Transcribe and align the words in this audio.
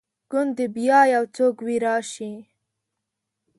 ګوندي 0.31 0.65
بیا 0.75 0.99
یو 1.13 1.23
څوک 1.35 1.55
وي 1.65 1.77
راشي 1.85 2.31